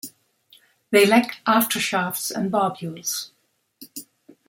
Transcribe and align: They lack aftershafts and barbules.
They 0.89 1.05
lack 1.05 1.43
aftershafts 1.45 2.31
and 2.31 2.51
barbules. 2.51 3.29